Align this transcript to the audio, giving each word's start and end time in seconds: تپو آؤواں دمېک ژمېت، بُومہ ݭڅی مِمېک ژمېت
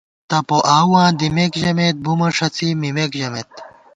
تپو 0.29 0.57
آؤواں 0.77 1.09
دمېک 1.19 1.53
ژمېت، 1.61 1.95
بُومہ 2.03 2.27
ݭڅی 2.35 2.69
مِمېک 2.81 3.11
ژمېت 3.19 3.51